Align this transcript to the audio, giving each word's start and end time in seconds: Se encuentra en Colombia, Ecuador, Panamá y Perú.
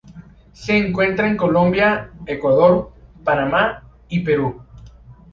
Se 0.53 0.75
encuentra 0.75 1.27
en 1.27 1.37
Colombia, 1.37 2.11
Ecuador, 2.25 2.91
Panamá 3.23 3.83
y 4.09 4.21
Perú. 4.21 4.59